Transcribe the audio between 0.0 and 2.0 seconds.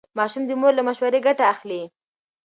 ماشوم د مور له مشورې ګټه اخلي.